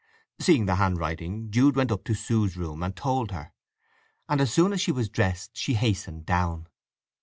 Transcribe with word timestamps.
Seeing 0.39 0.65
the 0.65 0.77
handwriting 0.77 1.51
Jude 1.51 1.75
went 1.75 1.91
up 1.91 2.03
to 2.05 2.15
Sue's 2.15 2.57
room 2.57 2.81
and 2.81 2.95
told 2.95 3.29
her, 3.29 3.51
and 4.27 4.41
as 4.41 4.51
soon 4.51 4.73
as 4.73 4.81
she 4.81 4.91
was 4.91 5.09
dressed 5.09 5.55
she 5.55 5.75
hastened 5.75 6.25
down. 6.25 6.67